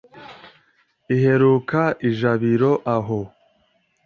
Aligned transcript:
Iheruka 1.15 1.81
ijabiro 2.09 2.71
aho 2.95 3.19